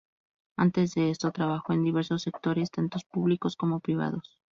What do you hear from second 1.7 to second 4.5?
en diversos sectores tantos públicos como privados.